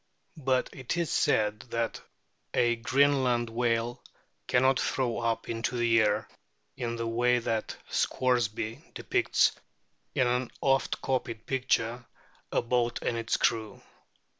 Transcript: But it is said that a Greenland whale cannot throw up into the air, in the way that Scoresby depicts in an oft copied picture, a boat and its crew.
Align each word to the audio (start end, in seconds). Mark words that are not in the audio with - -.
But 0.37 0.71
it 0.73 0.97
is 0.97 1.11
said 1.11 1.59
that 1.69 2.01
a 2.55 2.77
Greenland 2.77 3.51
whale 3.51 4.03
cannot 4.47 4.79
throw 4.79 5.19
up 5.19 5.47
into 5.47 5.77
the 5.77 6.01
air, 6.01 6.27
in 6.75 6.95
the 6.95 7.05
way 7.05 7.37
that 7.37 7.77
Scoresby 7.87 8.81
depicts 8.95 9.51
in 10.15 10.25
an 10.25 10.49
oft 10.59 11.03
copied 11.03 11.45
picture, 11.45 12.03
a 12.51 12.63
boat 12.63 12.99
and 13.03 13.15
its 13.15 13.37
crew. 13.37 13.79